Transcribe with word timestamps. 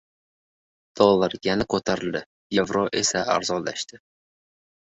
Dollar 1.01 1.35
yana 1.49 1.67
ko‘tarildi, 1.75 2.21
yevro 2.61 2.83
esa 3.03 3.23
arzonlashdi 3.37 4.01